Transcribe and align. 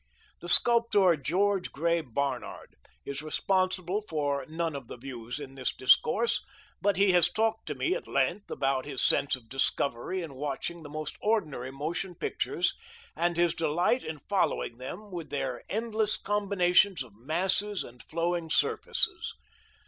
The 0.39 0.49
sculptor 0.49 1.15
George 1.15 1.71
Gray 1.71 2.01
Barnard 2.01 2.75
is 3.05 3.21
responsible 3.21 4.01
for 4.09 4.47
none 4.47 4.75
of 4.75 4.87
the 4.87 4.97
views 4.97 5.39
in 5.39 5.53
this 5.53 5.71
discourse, 5.75 6.41
but 6.81 6.97
he 6.97 7.11
has 7.11 7.29
talked 7.29 7.67
to 7.67 7.75
me 7.75 7.93
at 7.93 8.07
length 8.07 8.49
about 8.49 8.85
his 8.85 9.03
sense 9.03 9.35
of 9.35 9.47
discovery 9.47 10.23
in 10.23 10.33
watching 10.33 10.81
the 10.81 10.89
most 10.89 11.17
ordinary 11.21 11.69
motion 11.71 12.15
pictures, 12.15 12.73
and 13.15 13.37
his 13.37 13.53
delight 13.53 14.03
in 14.03 14.17
following 14.17 14.79
them 14.79 15.11
with 15.11 15.29
their 15.29 15.61
endless 15.69 16.17
combinations 16.17 17.03
of 17.03 17.13
masses 17.15 17.83
and 17.83 18.01
flowing 18.01 18.49
surfaces. 18.49 19.35